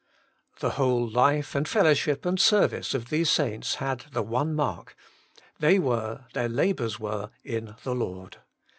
[0.61, 4.95] The whole life and fellowship and service of these saints had the one mark—
[5.59, 8.37] they were, their labours were, in the Lord.